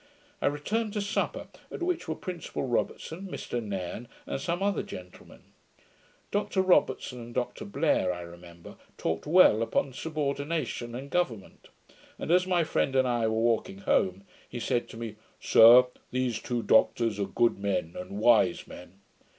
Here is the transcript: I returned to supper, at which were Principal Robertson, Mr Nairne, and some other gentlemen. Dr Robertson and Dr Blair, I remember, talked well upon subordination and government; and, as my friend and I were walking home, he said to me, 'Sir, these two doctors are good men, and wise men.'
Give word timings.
I 0.41 0.47
returned 0.47 0.93
to 0.93 0.99
supper, 1.01 1.45
at 1.71 1.83
which 1.83 2.07
were 2.07 2.15
Principal 2.15 2.63
Robertson, 2.65 3.27
Mr 3.27 3.63
Nairne, 3.63 4.07
and 4.25 4.41
some 4.41 4.63
other 4.63 4.81
gentlemen. 4.81 5.41
Dr 6.31 6.63
Robertson 6.63 7.19
and 7.21 7.35
Dr 7.35 7.65
Blair, 7.65 8.11
I 8.11 8.21
remember, 8.21 8.77
talked 8.97 9.27
well 9.27 9.61
upon 9.61 9.93
subordination 9.93 10.95
and 10.95 11.11
government; 11.11 11.67
and, 12.17 12.31
as 12.31 12.47
my 12.47 12.63
friend 12.63 12.95
and 12.95 13.07
I 13.07 13.27
were 13.27 13.35
walking 13.37 13.77
home, 13.81 14.23
he 14.49 14.59
said 14.59 14.89
to 14.89 14.97
me, 14.97 15.17
'Sir, 15.39 15.85
these 16.09 16.41
two 16.41 16.63
doctors 16.63 17.19
are 17.19 17.25
good 17.27 17.59
men, 17.59 17.95
and 17.95 18.17
wise 18.17 18.65
men.' 18.65 19.01